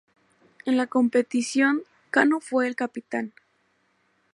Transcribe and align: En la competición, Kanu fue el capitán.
En 0.65 0.77
la 0.77 0.87
competición, 0.87 1.83
Kanu 2.09 2.39
fue 2.39 2.65
el 2.67 2.75
capitán. 2.75 3.33